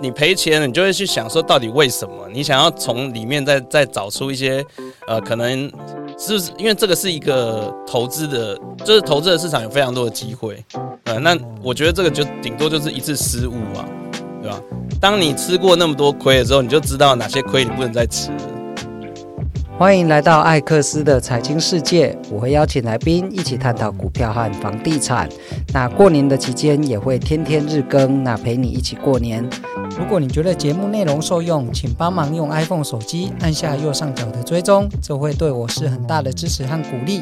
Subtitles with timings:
[0.00, 2.28] 你赔钱，你就会去想说到底为什么？
[2.32, 4.64] 你想要从里面再再找出一些
[5.08, 5.70] 呃，可能
[6.16, 10.64] 是不是因为这个是一个投资的，就是投资的市场有非常多的机会，
[11.04, 13.84] 呃，那我觉得这个就顶多就是一次失误啊，
[14.40, 14.60] 对吧？
[15.00, 18.30] 当你吃过那么多亏的时候，你就知道哪些亏你不能再吃。
[19.78, 25.28] 欢迎来到艾克斯的财经世界，我会邀请来宾一起探讨股票和房地产。
[25.72, 29.48] 那过年的期间也会天天日更，那陪你一起过年。
[29.96, 37.20] 如果你觉得节目内容受用，请帮忙用 iPhone 手机按下右上角的追踪，这会对我是很大的支持和鼓励。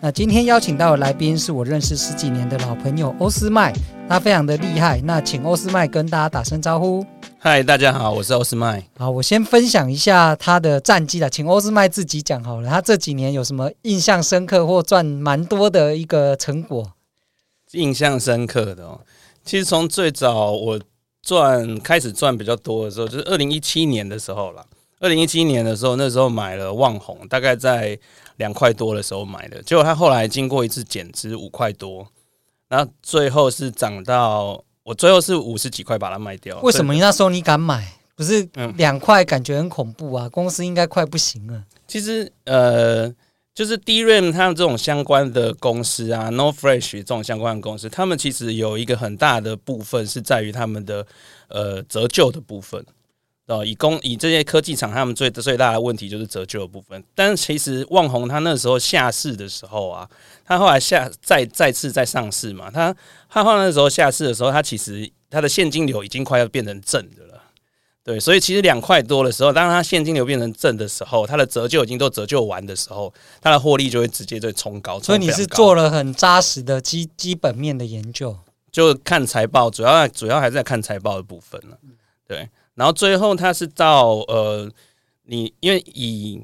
[0.00, 3.70] 那今天邀请到的来宾是我认识十几年的老朋友欧斯迈，
[4.08, 4.98] 他非常的厉害。
[5.04, 7.04] 那请欧斯迈跟大家打声招呼。
[7.40, 8.84] 嗨，大家好，我是欧斯麦。
[8.96, 12.68] 好，我先分享一下他的战绩了，请欧斯麦自己讲好了。
[12.68, 16.94] 他这几年有什么印象深刻或赚蛮多的一个成果？
[17.70, 19.00] 印象深刻的哦，
[19.44, 20.80] 其实从最早我
[21.22, 24.66] 赚开始赚比较多的时候，就是二零一七年的时候了。
[24.98, 27.96] 二零一七年的时候，那时候买了望红，大概在
[28.38, 32.08] 两块多的时候买的，结果他后来经过一次减资五块多，
[32.66, 34.64] 然后最后是涨到。
[34.88, 36.58] 我最后是五十几块把它卖掉。
[36.60, 37.86] 为什么你那时候你敢买？
[38.16, 40.26] 不是两块，感觉很恐怖啊！
[40.26, 41.62] 嗯、公司应该快不行了。
[41.86, 43.12] 其实呃，
[43.54, 51.06] 就是 DRAM 它这种相关的公司啊，NOR Flash 这种相关的公司，他们其实有一个很大的部分是在于他们的
[51.48, 52.82] 呃折旧的部分。
[53.48, 57.02] 哦，以工以这些科技厂，他们最最大的问题就是折旧的部分。
[57.14, 60.06] 但是其实旺宏他那时候下市的时候啊，
[60.44, 62.94] 他后来下再再次再上市嘛，他
[63.26, 67.42] 他后来那时候下市的时候，他其实他的现金流已经快要变成正的了。
[68.04, 75.00] 对，所以其实两块多的时候，当他现金流变成正的时候，他的折旧已经都折旧完的时候，他的获利就会直接就冲高。
[75.00, 78.36] 所以你是做了很扎实的基基本面的研究，
[78.70, 81.78] 就看财报，主要主要还是在看财报的部分了。
[82.26, 82.46] 对。
[82.78, 84.70] 然后最后它是到呃，
[85.24, 86.40] 你因为以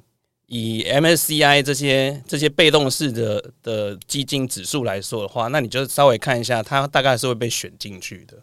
[0.46, 8.36] 以 MSCI 这些这些被动式的的基金指数来说的话，那你就稍微看一下，它大概是会被选进去的，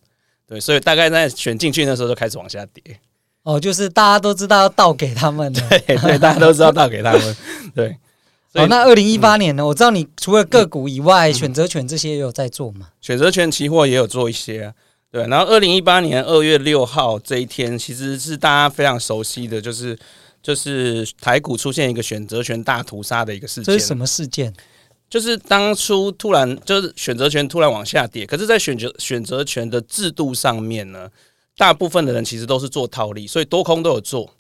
[0.48, 2.82] 对，所以大概在选进去那时候就开始往下跌。
[3.44, 7.36] 哦，就是大家都知道要倒给他们的， 对对，大家都知道倒给他们，
[7.76, 7.98] 对。
[8.54, 9.64] 哦，那二零一八年呢？
[9.64, 12.90] 嗯、我知道你除了个股以外，嗯、选择权这些也有在做嘛？
[13.00, 14.74] 选择权期货也有做一些啊。
[15.12, 19.98] 对，然后二零一八年二月六号这一天，其实是大家非常熟悉的，就是
[20.42, 23.66] 就是台股出现一个选择权大屠杀的一个事件。
[23.66, 24.54] 这是什么事件？
[25.10, 31.10] 就是当初突然就是选择权突然往下跌，可是，在选择选择权的制度上面呢，
[31.58, 34.34] 大部分的人其实都是做套利，所以多空都有做，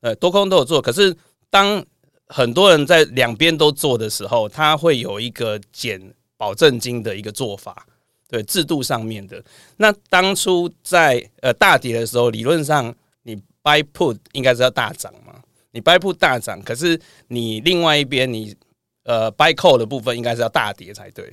[0.00, 0.82] 呃，多空都有做。
[0.82, 1.16] 可是
[1.48, 1.86] 当
[2.26, 7.86] 很多人在两边都做的时候，他会有一个减保证金的一个做法。
[8.28, 9.42] 对制度上面的，
[9.76, 12.92] 那当初在呃大跌的时候，理论上
[13.22, 18.54] 你 buy put 应该是要大涨嘛，你 buy put 大涨，可是你另外一边你
[19.04, 21.32] 呃 buy call 的部分应该是要大跌才对，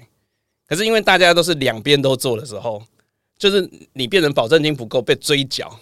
[0.68, 2.82] 可是因为大家都是两边都做的时候，
[3.38, 5.80] 就是你变成保证金不够被追缴，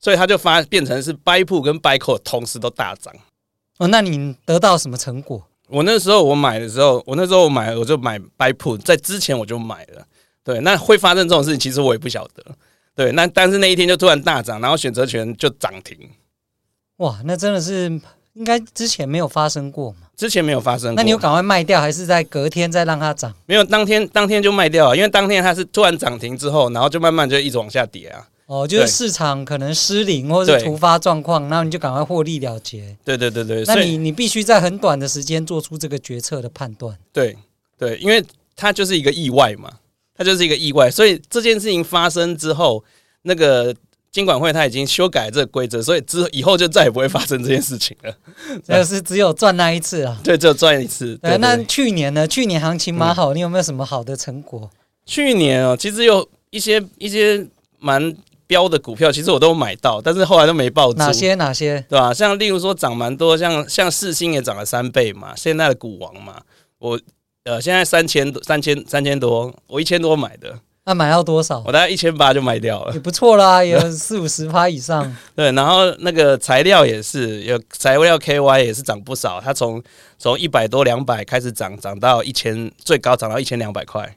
[0.00, 3.14] 所以他就发变成是 buy put 跟 buy call 同时都大涨。
[3.78, 5.46] 哦，那你得到什么成果？
[5.68, 10.06] 我那时候我买的时候，我那时候我买我就买 buy put，在之前我就买了。
[10.44, 12.44] 对，那会发生这种事情，其实我也不晓得。
[12.94, 15.98] 对，那但是那一天就突然大涨，然后选择权就涨停。
[16.98, 17.86] 哇，那真的是
[18.34, 20.08] 应该之前没有发生过嘛？
[20.16, 20.96] 之前没有发生过。
[20.96, 23.34] 那你有赶快卖掉，还是在隔天再让它涨？
[23.46, 28.28] 没有，当天当天就卖掉了，因为当天它是突然涨停之后，然后就慢慢就一直往下跌啊。
[28.46, 32.96] 哦，就是市场可能失灵或者是突发状况，然后你就赶快获利了结。
[33.02, 36.96] 对对对对，那你你必须在很短的时间做出这个决策的判断。
[37.12, 37.36] 对
[37.78, 38.22] 对，因为
[38.54, 39.72] 它就是一个意外嘛。
[40.16, 42.84] 它就是一个意外，所以这件事情发生之后，
[43.22, 43.74] 那个
[44.12, 48.16] 监管会他已经修改了这个规则，所以之后以后就再也不会发生这件事情了。
[48.64, 50.16] 这是只有赚那一次啊？
[50.22, 51.16] 对，只有赚一次。
[51.16, 52.28] 对，那去年呢？
[52.28, 54.70] 去年行情蛮好，嗯，你有没有什么好的成果？
[55.04, 57.44] 去年哦，其实有一些一些
[57.80, 58.14] 蛮
[58.46, 60.98] 标的股票，其实我都买到，但是后来都没抱住。
[61.00, 61.34] 哪些？
[61.34, 61.84] 哪些？
[61.88, 62.14] 对吧？
[62.14, 66.40] 像例如说涨蛮多，像像四星也涨了三倍嘛，现在的股王嘛，
[66.78, 67.00] 我。
[67.44, 70.58] 呃，现在三千多，三千三千多，我一千多买的。
[70.86, 71.62] 那买到多少？
[71.66, 75.14] 我大概一千八就卖掉了，也不错啦，有四五十趴以上。
[75.34, 79.82] 对，然后那个材料也是，有材料 KY 也是涨不少，它从
[80.18, 84.16] 从一百多两百开始涨，涨到一千，最高涨到一千两百块。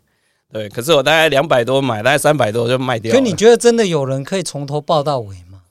[0.52, 3.18] 对，可是我大概两百多买，大概三百多就卖掉了。
[3.18, 5.62] 可你觉得真的有人可以从头抱到尾吗？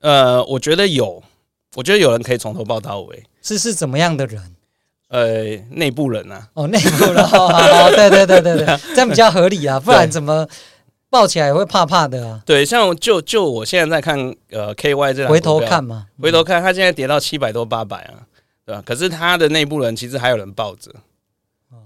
[0.00, 1.22] 呃，我觉得有，
[1.74, 3.24] 我觉得有人可以从头抱到尾。
[3.42, 4.55] 是是怎么样的人？
[5.08, 10.46] 呃，内部人啊，哦，内部人，好好好，对对对对对， 这样比较合理啊，不然怎么
[11.08, 12.42] 抱起来也会怕怕的啊。
[12.44, 14.18] 对，像就就我现在在看
[14.50, 18.26] 呃 KY 这样回头看嘛，回头看，它现在跌到七百多八百啊，
[18.64, 18.82] 对吧？
[18.84, 20.90] 可是它的内部人其实还有人抱着。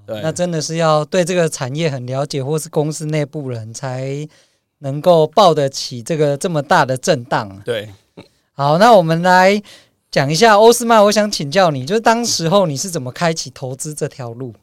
[0.06, 4.26] 对，那真的是要对这个产业很了解，或是公司内部人才
[4.78, 7.61] 能够抱得起这个这么大的震荡。
[7.64, 7.88] 对，
[8.52, 9.62] 好，那我们来
[10.11, 11.05] 讲一下欧斯曼。
[11.05, 14.55] 我想请教你，就是当时候你是怎么开启投资这条路？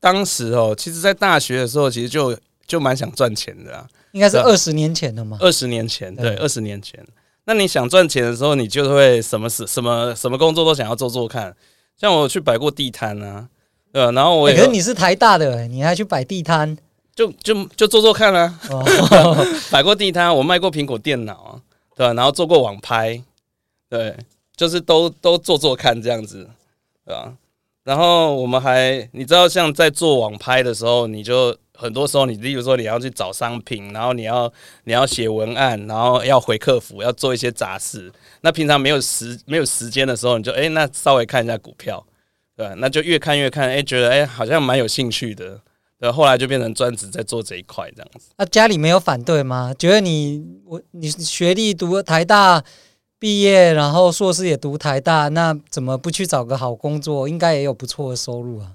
[0.00, 2.36] 当时哦，其实，在大学的时候，其实就
[2.66, 3.86] 就蛮想赚钱的啊。
[4.12, 5.38] 应该是二十年前的吗？
[5.40, 7.04] 二十年前，对，二十年前。
[7.46, 11.54] 那你想赚钱的时候，你就会什么事、什么什么工作都想要做做看。
[11.96, 13.48] 像我去摆过地摊啊。
[13.92, 16.76] 对，然后我也、欸、可是你是台大的、欸，你还去摆地摊，
[17.14, 18.58] 就就就做做看啊。
[19.70, 21.60] 摆过地摊，我卖过苹果电脑啊，
[21.96, 22.12] 对吧？
[22.12, 23.22] 然后做过网拍，
[23.88, 24.16] 对，
[24.56, 26.48] 就是都都做做看这样子，
[27.04, 27.34] 对吧？
[27.84, 34.50] 然后我们还，你知道，像在做网拍的时候，你就很多时候，你例如说你要去找商品，然后你要
[34.84, 38.10] 你要写文案，然后要回客服，要做一些杂事。
[38.40, 42.02] 那平常没有时没有时间的时候，你就哎、那稍微看一下股票。
[42.56, 45.60] 对，那就越看越看，哎，觉得哎，好像蛮有兴趣的。
[45.98, 48.30] 对，后来就变成专职在做这一块这样子。
[48.38, 49.74] 那、家里没有反对吗？
[49.78, 52.64] 觉得你我你学历读台大
[53.18, 57.28] 毕业，然后硕士也读台大，那怎么不去找个好工作？
[57.28, 58.72] 应该也有不错的收入啊。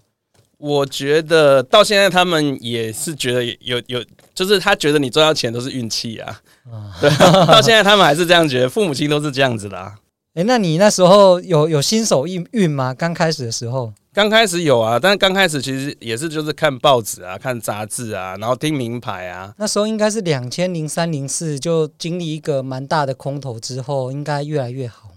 [0.57, 4.03] 我觉得到现在他们也是觉得有有，
[4.33, 6.41] 就是他觉得你赚到钱都是运气啊。
[6.69, 7.09] 啊对，
[7.45, 9.95] 到现在他们还是这样觉得，父母亲都是这样子的、啊。
[10.39, 12.93] 哎，那你那时候有有新手运运吗？
[12.93, 19.53] 刚开始的时候，刚开始有啊，但是刚开始其实也是就是看报纸啊，看杂志啊，然后听名牌啊。
[19.57, 25.09] 那时候应该是两千零三零四，就经历一个蛮大的空头之后，应该越来越好。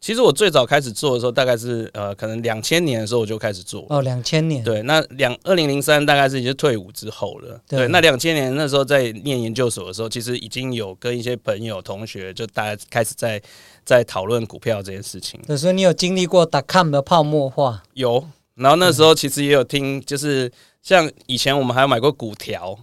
[0.00, 3.84] 其实我最早开始做的时候，大概是呃，可能两千年的时候我就开始做。
[3.90, 4.62] 哦，两千年。
[4.62, 7.60] 对，那两二零零三大概是已经退伍之后了。
[7.68, 13.42] 对，对那两千年那时候在念研究所的时候，其实已经有跟一些朋友同学，就大家开始在
[13.88, 15.40] 在讨论股票这件事情。
[15.46, 17.82] 对，所以你有经历过 .com 的泡沫化？
[17.94, 18.22] 有。
[18.56, 20.52] 然后那时候其实也有听，就是
[20.82, 22.78] 像以前我们还有买过股条，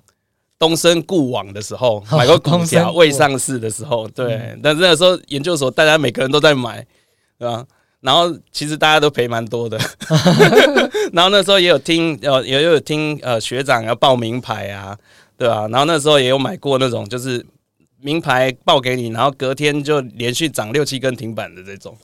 [0.58, 4.34] 东升固网的时候买过股条，未上市的时候，对。
[4.34, 6.84] 嗯、但是那时候研究所大家每个人都在买。
[7.38, 7.66] 对吧？
[8.00, 9.78] 然后其实大家都赔蛮多的，
[11.12, 14.98] 然后那时候也有听，呃，也有听，呃，学长要报名牌啊，
[15.38, 15.68] 对吧？
[15.68, 17.46] 然后那时候也有买过那种，就是
[18.06, 21.98] 名牌报给你，然后隔天就连续涨六七根停板的这种。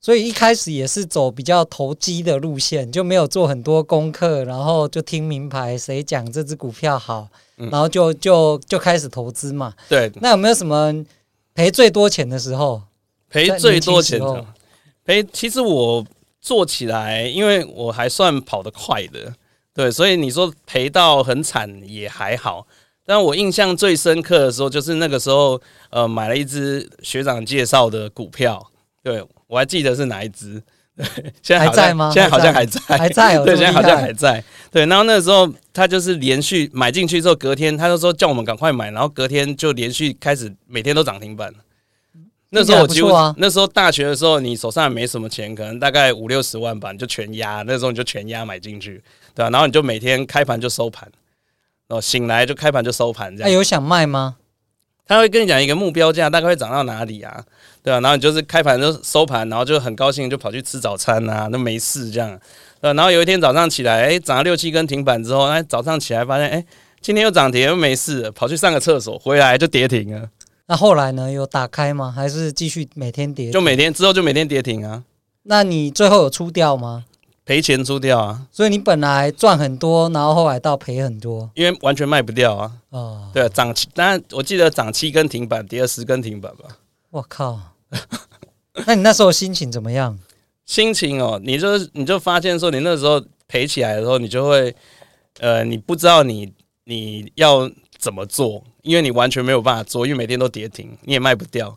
[0.00, 9.74] 所以一开始也是走比较投机的路线，就没有做很多功课，然后就听名牌谁讲这只股票好，然后就就就开始投资嘛。
[9.86, 11.04] 对，那有没有什么
[11.52, 12.80] 赔最多钱的时候？
[13.28, 14.46] 赔最多钱的。
[15.04, 16.02] 赔，其实我
[16.40, 19.34] 做起来，因为我还算跑得快的，
[19.74, 22.66] 对，所以你说赔到很惨也还好。
[23.06, 25.60] 但我印象最深刻的时候，就是那个时候，
[25.90, 28.64] 呃，买了一只学长介绍的股票，
[29.02, 30.62] 对，我还记得是哪一只。
[30.96, 31.04] 对，
[31.42, 32.08] 现在还在吗？
[32.14, 33.44] 现在好像还在，还在哦。
[33.44, 34.42] 对，现在好像还在。
[34.70, 41.52] 对，然后那个时候他就是连续买进去之后，隔天他就说叫我们赶快买，然后隔天就连续开始每天都涨停板。
[42.50, 47.64] 那时候我几乎，啊、那时候大学的时候，你手上也没什么钱，可能大概五六十万吧，你就全压。
[47.66, 49.02] 那时候你就全压买进去，
[49.34, 49.50] 对吧、啊？
[49.50, 51.10] 然后你就每天开盘就收盘，
[51.88, 53.50] 然后醒来就开盘就收盘，这样。
[53.50, 54.36] 有想卖吗？
[55.06, 57.44] 他会跟你讲一个目标价，大概会涨到哪里啊？
[57.82, 62.40] 对啊，然后你就是开盘就收盘，然后就很高兴就跑去吃早餐啊，那没事这样。
[62.80, 66.64] 对、啊，然后有一天早上起来，哎，涨了六七根停板之后，哎，早上起来发现，哎，
[67.02, 70.30] 今天又涨停，又没事，跑去上个厕所，回来就跌停了。
[70.66, 71.30] 那后来呢？
[71.30, 72.10] 有打开吗？
[72.10, 73.50] 还是继续每天跌？
[73.50, 75.04] 就每天之后就每天跌停啊。
[75.42, 77.04] 那你最后有出掉吗？
[77.44, 78.46] 赔钱出掉啊。
[78.50, 82.72] 所以你本来赚很多，然后后来到赔很多，因为完全卖不掉啊。
[82.90, 86.64] 哦，对啊，涨七，当然我记得涨七根停板，跌了十根停板吧。
[87.10, 87.58] 我靠！
[88.86, 90.18] 那你那时候心情怎么样？
[90.66, 94.74] 心情哦，你就你就发现说，你那时候赔起来的时候，你就会
[95.40, 96.52] 呃，你不知道你
[96.84, 98.64] 你要怎么做。
[98.82, 101.74] 因为你完全没有办法做，因为每天都跌停，你也卖不掉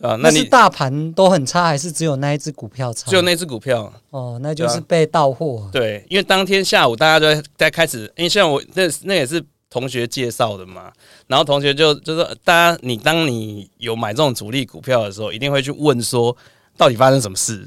[0.00, 0.16] 啊。
[0.16, 3.10] 那是大盘都很差，还是只有那一只股票差？
[3.10, 5.68] 只有那只股票哦，那就是被盗货。
[5.72, 10.92] 对，因为当天下午大家都在在开始，因为像我那那也是同学介绍的嘛，
[11.26, 16.36] 然后同学就就说，大家你当你有买这种主力股票的时候，一定会去问说
[16.76, 17.66] 到底发生什么事，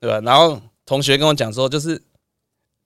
[0.00, 0.20] 对吧？
[0.20, 2.00] 然后同学跟我讲说，就是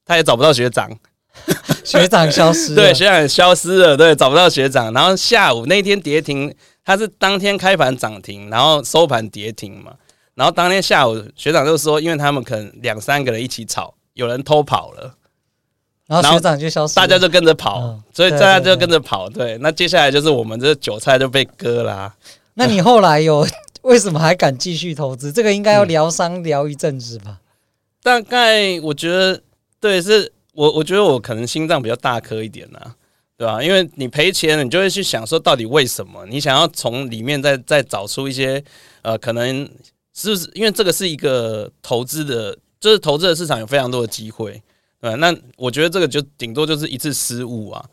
[0.04, 0.90] 他也找不到学长。
[1.82, 4.92] 学长消失， 对，学长消失了，对，找不到学长。
[4.92, 9.94] 然后下午那天跌停，他是当天开盘涨停，然后收盘跌停嘛。
[10.34, 15.14] 然后当天下午学长就说，因为他们可能两三个人一起炒，有人偷跑了，
[16.06, 19.30] 然后学长就消失，大家就跟着跑，嗯、所以大家就跟着跑。
[19.30, 22.16] 对，那接下来就是我们这韭菜就被割啦、啊。
[22.54, 23.46] 那你后来有
[23.82, 25.30] 为什么还敢继续投资？
[25.30, 27.40] 这个应该要疗伤疗一阵子吧？
[28.02, 29.40] 大概我觉得，
[29.80, 32.94] 对，是我我觉得我可能心脏比较大颗一点呐、啊，
[33.36, 33.62] 对吧？
[33.62, 36.24] 因为你赔钱，你就会去想说到底为什么？
[36.26, 38.62] 你想要从里面再再找出一些
[39.02, 39.68] 呃，可能
[40.14, 44.62] 是不是因为这个是一个投资的，就是投资的市场有非常多的机会，
[45.00, 45.16] 对吧？
[45.16, 47.84] 那我觉得这个就顶多就是一次失误啊，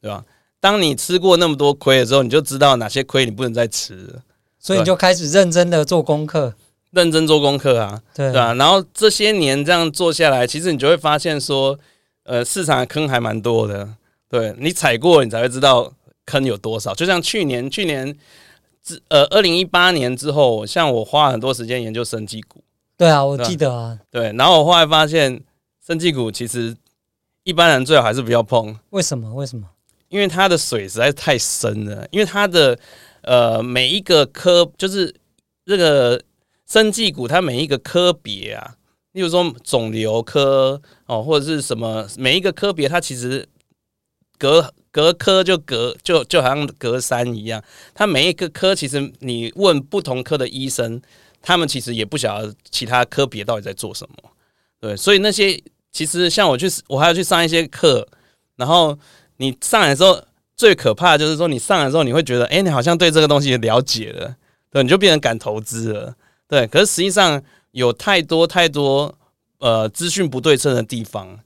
[0.00, 0.24] 对吧？
[0.60, 4.22] 当你吃过那么多亏的时候，你就知道哪些亏你不能再吃了，
[4.58, 6.52] 所以你就开始认真的做功课，
[6.90, 8.52] 认真做功课啊，对，对啊。
[8.54, 11.78] 然后这些年这样做下来，其实你就会发现说，
[12.24, 13.88] 呃，市场的坑还蛮多的，
[14.28, 15.92] 对，你踩过，你才会知道
[16.26, 16.94] 坑有多少。
[16.94, 18.14] 就像去年，去年
[18.82, 22.62] 之呃，二零一八年之后，像我花很多时间研究生技股，
[22.96, 24.32] 对啊，我记得啊，对。
[24.32, 25.42] 然后我后来发现，
[25.86, 26.76] 生技股其实
[27.44, 28.78] 一般人最好还是不要碰。
[28.90, 29.32] 为什么？
[29.34, 29.66] 为什么？
[30.08, 32.78] 因为它的水实在是太深了，因为它的
[33.22, 35.14] 呃每一个科就是
[35.66, 36.20] 这个
[36.66, 38.74] 生技股，它每一个科别啊，
[39.12, 43.46] 例如说肿瘤科哦，或者是什么每一个科别，它其实
[44.38, 47.62] 隔隔科就隔就就好像隔山一样，
[47.94, 51.02] 它每一个科其实你问不同科的医生，
[51.42, 54.30] 他们其实也不晓得其他科别到底在做什么，
[54.80, 55.60] 对，所以那些
[55.92, 58.08] 其实像我去我还要去上一些课，
[58.56, 58.98] 然后。
[59.40, 60.20] 你上来之后
[60.56, 64.34] 最可怕的就是说，你上来之后你会觉得，哎，你好像对这个东西了解了，
[64.68, 66.12] 对，你就变成敢投资了，
[66.48, 66.66] 对。
[66.66, 67.40] 可是实际上
[67.70, 69.16] 有太多太多
[69.58, 71.38] 呃资讯不对称的地方，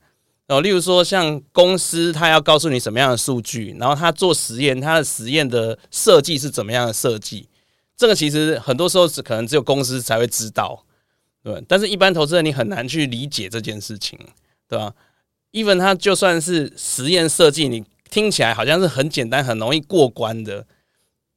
[0.48, 7.48] 哦，例如说像公司他要告诉你什么样的数据，然后他做实验，他的实验的设计是怎么样的设计，
[7.96, 10.84] 这个其实很多时候是可能只有公司才会知道，
[11.42, 11.62] 对。
[11.66, 14.18] 但是一般投资人你很难去理解这件事情，
[14.68, 14.92] 对吧
[15.52, 20.66] ？even 它就算是实验设计，你听起来好像是很简单、很容易过关的，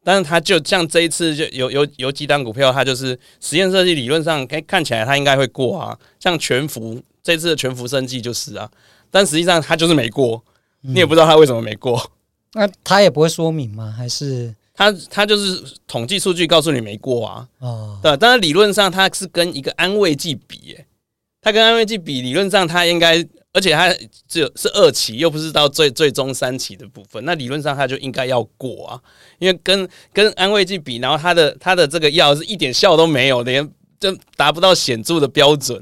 [0.03, 8.69] 但是它就像这一次就有有有几档股票，它就是实验设计，理论上看看起来它应该会过啊，像全福这次的全福生技就是啊，
[9.15, 10.43] 但实际上他就是没过，
[10.81, 12.11] 你也不知道他为什么没过。
[12.51, 13.89] 那他也不会说明吗？
[13.97, 17.47] 还是他他就是统计数据告诉你没过啊？
[17.59, 20.85] 哦，对，但是理论上他是跟一个安慰剂比，诶，
[21.41, 23.25] 它跟安慰剂比，理论上他应该。
[23.55, 23.89] 而且他
[24.27, 28.99] 只有是二期，又不是到最最终三期的部分，那理论上他就应该要过啊，
[29.39, 33.65] 因为跟跟安慰剂比，然后他的他的这个药是一点效都没有，连
[33.97, 35.81] 就达不到显著的标准，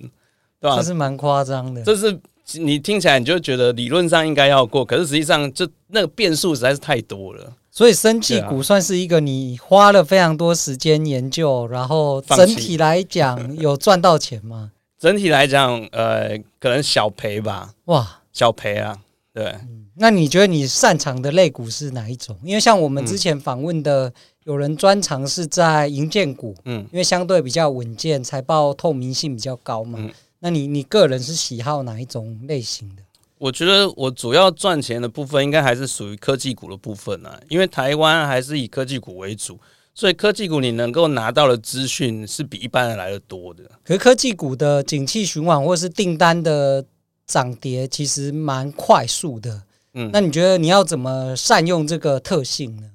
[0.62, 0.78] 对吧？
[0.78, 1.82] 这是蛮夸张的。
[1.82, 2.16] 这是
[2.60, 7.54] 你听起来你就觉得理论上应该要过，可是实际上就那个变数实在是太多了。
[7.72, 14.72] 所以生技股算是一个你花了非常多时间研究，然后整体来讲有赚到钱吗？
[15.00, 17.74] 整体来讲，呃，可能小赔吧。
[17.86, 19.00] 哇，小赔啊，
[19.34, 19.88] 对、嗯。
[19.96, 22.38] 那你觉得你擅长的类股是哪一种？
[22.44, 24.14] 因为像我们之前访问的，
[24.46, 30.00] 有人专长是在银建股，嗯，因为相对比较稳健，财报透明性比较高嘛。
[30.02, 30.12] 嗯、
[30.44, 33.04] 那你你个人是喜好哪一种类型的？
[33.38, 39.58] 我觉得我主要赚钱的部分应该还是属于科技股的部分啊，因为台湾还是以科技股为主。
[39.96, 43.64] 所以科技股你能够拿到的资讯是比一般人来的多的。
[43.86, 46.84] 可是科技股的景气循环或是订单的
[47.26, 49.64] 涨跌其实蛮快速的。
[49.94, 52.90] 嗯，那你觉得你要怎么善用这个特性呢？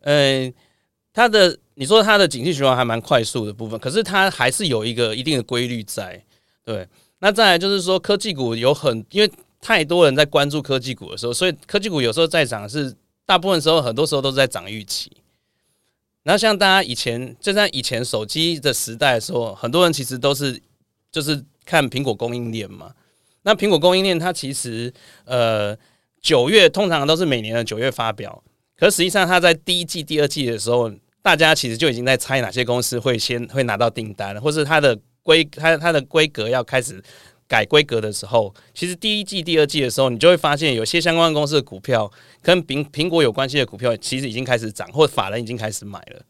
[0.00, 0.52] 呃，
[1.12, 6.24] 它的你说它的景气循环还蛮快速的部分，可是它还是有一个一定的规律在。
[6.64, 9.30] 对，那再来就是说科技股有很因为
[9.60, 12.94] 太多人在关注科技股的时候，所以科技股有时候在涨是
[13.26, 15.10] 大部分时候很多时候都是在涨预期。
[16.22, 20.58] 然后像大家以前就在以前手机的时代的时候，很多人其实都是
[21.12, 22.92] 就是看苹果供应链嘛。
[23.42, 24.90] 那苹果供应链它其实
[25.26, 25.76] 呃
[26.22, 28.42] 九月通常都是每年的九月发表，
[28.74, 30.90] 可实际上它在第一季、第二季的时候，
[31.20, 37.02] 大家其实就已经在猜哪些公司会先会拿到订单，或是它的规它它的规格要开始。
[37.46, 46.22] 改规格的时候，其实第一季、第二季的时候，你就会发现有些相关公司的股票跟苹苹果有关系的股票，其实已经开始涨，或法人已经开始买了。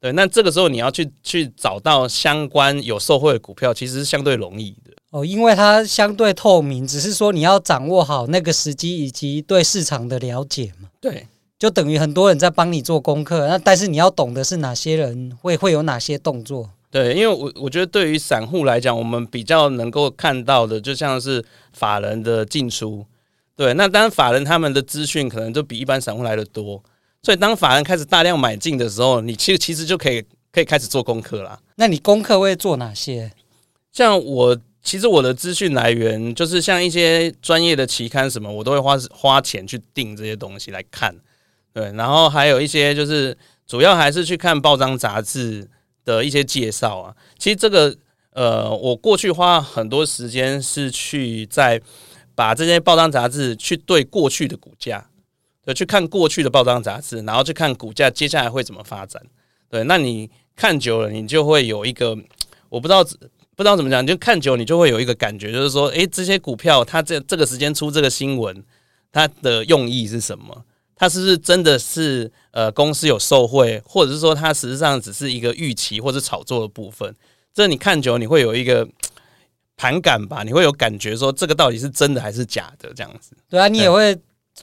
[0.00, 10.88] 对，那这个时候你要去去找到相关有受惠的股票，其实是相对容易的哦，因为它相对透明，只是说你要掌握好那个时机以及对市场的了解嘛。
[11.00, 11.26] 对，
[11.58, 16.70] 就等于很多人在帮你做功课，那但是你要懂的是哪些人会会有哪些动作。
[16.90, 23.06] 对，因为我我觉得对于散户来讲，我们比较能够看到的，就像是法人的进出。
[23.54, 26.82] 对，那当然法人他们的资讯可能就比一般散户来的多，
[27.22, 31.60] 所以当法人开始大量买进的时候，你其实其实就可以可以开始做功课啦。
[31.76, 33.30] 那你功课会做哪些？
[33.92, 41.14] 像我其实我的资讯来源就是像一些专业的期刊什么，我都会花花钱去订这些东西来看。
[41.72, 45.68] 对，然后还有一些就是主要还是去看报章杂志
[46.04, 47.16] 的一些介绍啊。
[47.38, 47.96] 其实这个
[48.32, 51.80] 呃，我过去花很多时间是去在
[52.34, 55.04] 把这些报章杂志去对过去的股价，
[55.64, 59.20] 对，去看过去的报章杂志，然后去看股价接下来会怎么发展。
[59.68, 62.16] 对，那你看久了，你就会有一个
[62.68, 63.04] 我不知道
[63.56, 68.64] 不知道怎么讲，就看久，你就会有一个感觉，就是说，诶，这些股票它这这个时间出这个新闻，
[69.12, 70.64] 它的用意是什么？
[71.00, 77.16] 它是不是真的是呃公司有受贿，或者是说它实际上只是一个预期或者炒作的部分？
[77.54, 78.86] 这你看久，你会有一个
[79.78, 80.42] 盘感吧？
[80.42, 82.92] 你会有感觉说这个到底是真的还是假的？
[82.94, 83.30] 这样子。
[83.48, 84.14] 对啊，你也会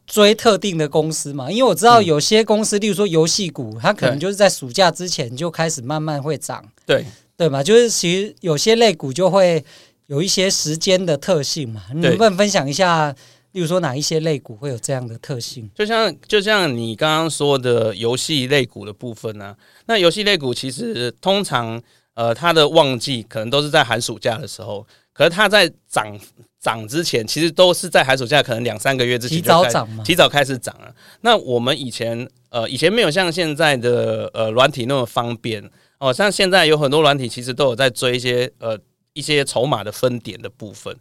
[0.06, 1.50] 追特定的公司嘛？
[1.50, 6.63] 因为我知道有些公司，嗯、例如说游戏股，它可能就是在暑假之前就开始慢慢会涨。
[6.86, 7.03] 对
[7.36, 9.65] 对嘛，就是其实有些类股就会
[10.06, 11.82] 有一些时间的特性嘛。
[11.96, 13.15] 你能不能分享一下？
[13.51, 15.70] 比如说哪一些类股会有这样的特性？
[15.74, 19.58] 就像就像你刚刚说的游戏类股的部分呢、啊？
[19.88, 21.82] 那游戏类股其实通常
[22.13, 26.20] 呃它的旺季可能都是在寒暑假的时候，可是它在涨
[26.60, 30.94] 涨之前，其实都是在寒暑假可能两三个月之前就提早涨嘛，提早开始涨了。
[31.22, 35.63] 那我们以前呃以前没有像现在的呃软体那么方便
[36.00, 38.77] 哦，像现在有很多软体其实都有在追一些呃
[39.13, 40.96] 一些筹码的分点的部分。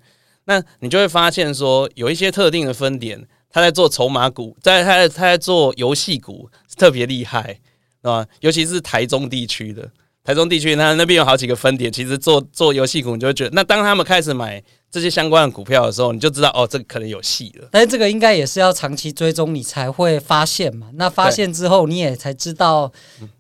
[0.47, 7.61] 那你就会发现说，有一些特定的分点，他在做筹码股，在他在他在做游戏股特别厉害，
[8.03, 9.91] 啊，尤其是台中地区的。
[10.25, 17.69] 台中地区，他那边有好几个分点，其实做做游戏股，你就会觉得，那当他们开始买这些相关的股票的时候，你就知道哦，这个可能有戏了。
[17.71, 20.89] 但是这个应该也是要长期追踪，你才会发现嘛。
[20.95, 22.91] 那发现之后，你也才知道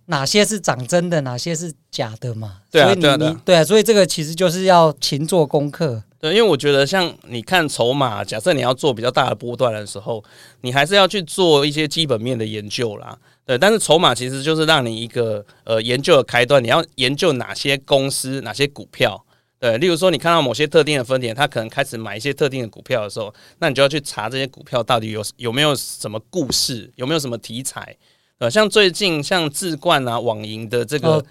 [0.06, 2.58] 哪些是涨真的，哪些是假的嘛。
[2.70, 6.02] 对啊，对啊，对啊，你对啊，所以这个其实就是要勤做功课。
[6.18, 10.22] 对，因为我觉得像你看筹码，假设你要做比较大的波段的时候，
[10.62, 13.16] 你还是要去做一些基本面的研究啦。
[13.44, 19.22] 对，但是筹码其实就是让你一个呃研究的开端，你要研究哪些公司、哪些股票。
[19.58, 27.96] 对，例如说你看到某些特定的分点，他可能开始买一些特定的股票的时候，那你就要去查这些股票到底有有没有什么故事，有没有什么题材。
[28.38, 31.08] 呃，像最近像智冠啊、网银的这个。
[31.08, 31.24] 哦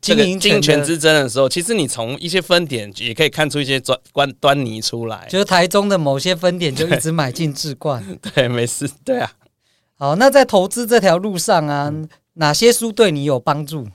[0.00, 5.26] 这个金权之争的时候，其实你从一些分点也可以看出一些端端端倪出来。
[5.28, 8.02] 就是台中的某些分点就一直买进智冠，
[8.34, 9.30] 对，没事，对啊。
[9.98, 11.92] 好，那在投资这条路上啊，
[12.32, 13.86] 哪些书对你有帮助？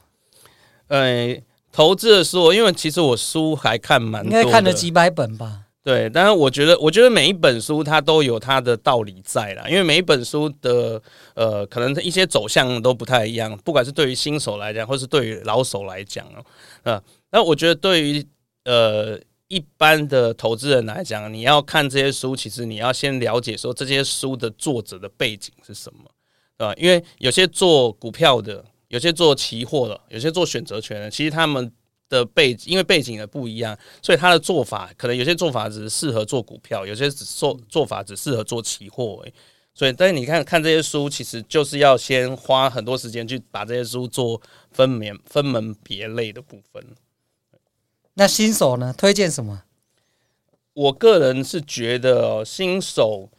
[0.89, 1.35] 呃，
[1.73, 5.61] 投资的书，因为其实我书还看蛮多，应该看了几百本吧。
[5.83, 11.01] 对，但是我觉得，我觉得每一本书它都有它的道理在啦，因为每一本书的
[11.33, 16.45] 呃，可能一些走向都不太一样，不管是对于新手来讲，或是对于老手来讲哦，
[16.83, 18.25] 呃，那我觉得对于
[18.63, 26.09] 呃一般的投资人来讲，你要看这些书，其实你要先了解说这些书的作者的背景是什么，
[26.57, 26.73] 对吧？
[26.77, 31.71] 因为有些做股票的，有些做期货的，有些做选择权的，其实他们。
[32.09, 39.25] 的背因为背景的不一样，所以他的做法可能有些做法只适合做股票，有些只做做法只适合做期货。
[39.73, 46.85] 所以，但是你看看这些书，其实就是要先花很多时间去把这些书做分门分门别类的部分。
[48.13, 48.93] 那新手呢？
[48.95, 49.63] 推荐什么？
[50.73, 53.31] 我个人是觉得新手。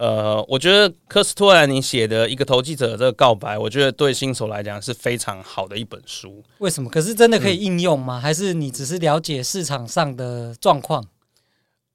[0.00, 6.42] 呃，我觉得科斯托兰尼写的一个投机者的这个告白，我觉得对新手来讲是非常好的一本书。
[6.56, 6.88] 为什么？
[6.88, 8.18] 可是真的可以应用吗？
[8.18, 11.04] 嗯、还是你只是了解市场上的状况？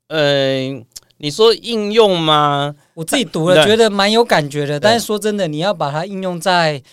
[0.09, 0.85] 嗯、呃，
[1.17, 2.75] 你说应用吗？
[2.93, 4.79] 我自己读了，觉得蛮有感觉的。
[4.79, 6.83] 但是说真的，你要把它应用在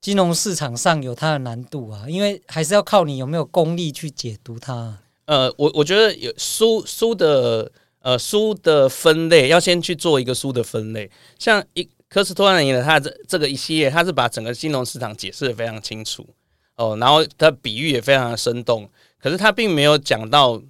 [0.00, 4.96] 金融市场上，有它的难度啊，因为还是要靠你有没有功力去解读它。
[5.26, 7.70] 呃，我我觉得有书书的。
[8.02, 16.26] 呃，书的分类要先去做一个书的分类，像一科斯托兰尼的他这这个一系列，他是把整个金融市场解释得非常清楚
[16.74, 20.60] 哦，然后他比喻也非常的生动，可是他并没有讲到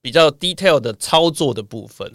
[0.00, 2.12] 比较 detail 的操作的部分。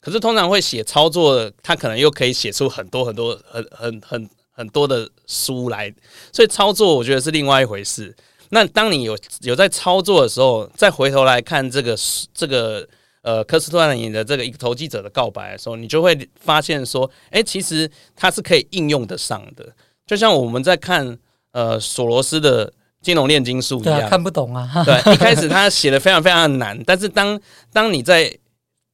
[0.00, 5.94] 可是通常会写操作的，他可能又可以写出很多很多很很很很多的书来，
[6.32, 8.16] 所以操作我觉得是另外一回事。
[8.48, 11.94] 那当你有有在操作的时候，再回头来看这个
[12.32, 12.88] 这个。
[13.28, 19.70] 呃，科斯托兰尼的这个一个投机者的告白的时候，你就会发现说，哎，其实它是可以应用得上的。
[20.06, 21.18] 就像我们在看
[21.52, 24.82] 呃索罗斯的金融炼金术一样，啊，看不懂啊。
[24.82, 27.38] 对，一开始他写的非常非常的难， 但是当
[27.70, 28.34] 当你在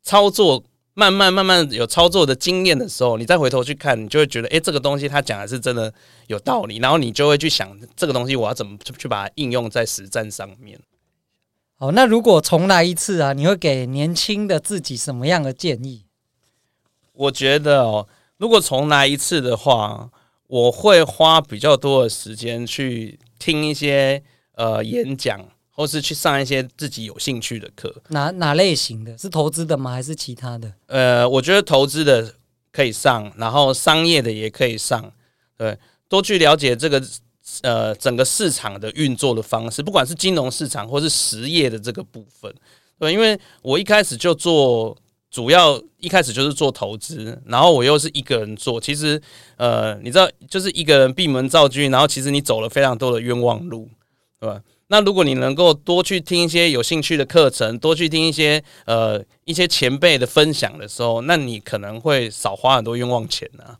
[0.02, 5.94] 操作慢慢慢慢有操作的经验的时候，你再回头去看，你就会觉得，哎，这个东西他讲的是真的
[6.26, 6.78] 有道理。
[6.78, 10.76] 然后你就会去想，这个东西我要怎么去把它应用在实战上面。
[11.84, 16.06] 好，那如果重来一次啊，你会给年轻的自己什么样的建议？
[17.12, 20.08] 我觉得哦，如果重来一次的话，
[20.46, 24.22] 我会花比较多的时间去听一些
[24.54, 27.94] 呃演讲，或是去上一些自己有兴趣的课。
[28.08, 29.18] 哪哪类型的？
[29.18, 29.90] 是投资的吗？
[29.90, 30.72] 还是其他的？
[30.86, 32.36] 呃，我觉得投资的
[32.72, 35.12] 可以上，然后商业的也可以上。
[35.58, 37.04] 对，多去了解这个。
[37.62, 42.52] 呃，整个市场的运作的方式，不管是金融市场或是实业的这个部分，
[42.98, 44.96] 对，因为我一开始就做，
[45.30, 49.20] 主要一开始就是做投资，然后我又是一个人做，其实
[49.56, 53.90] 呃，你知道，就是一个人闭门造车，然后其实你走了非常多的冤枉路，
[54.40, 54.62] 对吧？
[54.86, 63.76] 那如果你能够多去听一些有兴趣的课程，多去听一些呃一些前辈的分享的时候，那你可能会少花很多冤枉钱呢、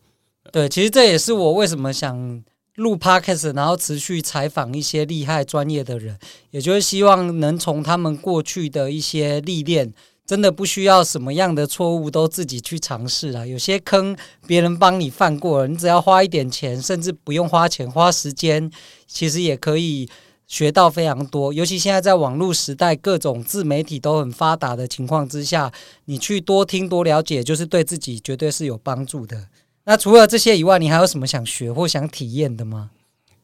[0.52, 2.44] 对，其实这也是我为什么想。
[2.76, 6.18] 录 Podcast，然后持续采访一些厉害专业的人，
[6.50, 9.92] 也就是希望能从他们过去的一些历练，
[10.26, 13.46] 真的不需要什么样的错误都自己去尝试啊。
[13.46, 18.68] 有些坑别人帮你犯过了，你只要花一点钱，甚至不用花钱，花时间，
[19.06, 20.08] 其实也可以
[20.48, 21.52] 学到非常多。
[21.52, 25.72] 尤其现在在网络时代，各种自媒体都很发达的情况之下，
[26.06, 29.46] 你去多听多了解，就是对自己绝对是有帮助的。
[29.84, 32.90] 那除了这些以外，你还有什么想学或想体验的吗？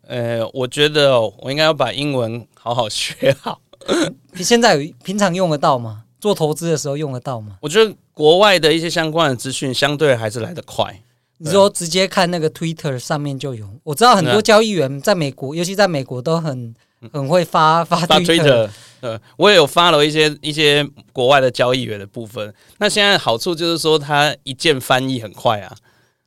[0.07, 3.61] 呃，我觉得我应该要把英文好好学好。
[4.33, 6.05] 你现在有平常用得到吗？
[6.21, 7.57] 做投资的时候用得到吗？
[7.61, 11.03] 我觉得国外的一些相关的资讯相对还是来得快。
[11.39, 16.75] 你说直接看那个 Twitter 上面就有，我知道很多交易员在美国，尤其在美国都很
[17.13, 18.69] 很会发发 Twitter。
[19.01, 22.53] 呃，我也有发了一些一些国外的交易员的部分。
[22.79, 25.75] 那现在好处就是说，它一键翻译很快啊。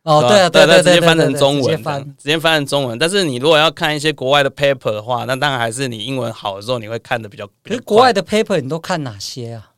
[0.04, 3.00] 哦，对啊，对对对，直接翻成中文，直接翻，直接翻成中文。
[3.00, 7.48] 但是你如果要看一些国外的 paper 的话，那当然还是你英文好的时候你会看的比较。
[7.64, 9.72] 可是国外的 paper 你都看哪些啊？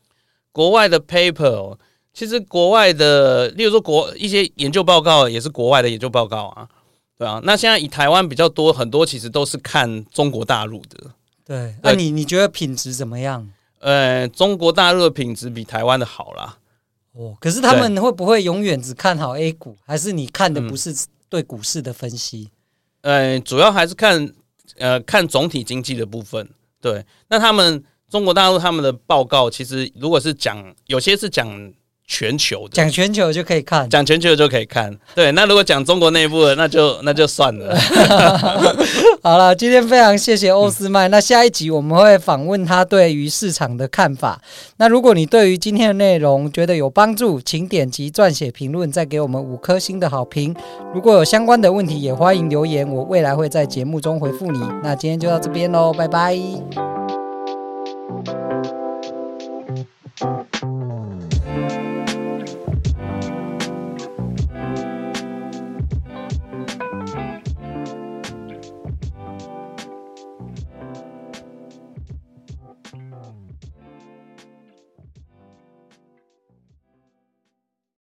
[0.52, 1.78] 国外的 paper，
[2.14, 6.68] 其实国外的，例如说国一些研究报告也是国外的研究报告啊，
[7.20, 7.40] 对啊。
[7.44, 11.12] 那现在以台湾比较多，很多其实都是看中国大陆的。
[11.46, 13.48] 对，那你你觉得品质怎么样？
[13.80, 16.58] 呃，中国大陆的品质比台湾的好啦。
[17.16, 19.76] 哦，可是他们会不会永远只看好 A 股？
[19.86, 20.94] 还是你看的不是
[21.28, 22.50] 对股市的分析？
[23.02, 24.32] 嗯，呃，主要还是看
[24.78, 26.48] 呃看总体经济的部分。
[26.80, 31.74] 对，那他们中国大陆他们的报告，其实如果是讲有些是讲。
[32.08, 34.96] 全球的讲全球就可以看，讲全球就可以看。
[35.16, 37.76] 对，那如果讲中国内部的，那就那就算了。
[39.24, 41.08] 好了，今天非常谢谢欧斯麦。
[41.08, 44.40] 嗯、那下一集我们会访问他对于市场的看法。
[44.78, 50.56] 那如果你对于今天的内容觉得有帮助，请点击撰写评论，再给我们五颗星的好评。
[50.94, 54.60] 如果有相关的问题，也欢迎留言，我未来会在节目中回复你。
[54.84, 56.95] 那今天就到这边喽，拜拜。